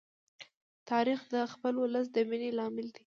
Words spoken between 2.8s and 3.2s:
دی.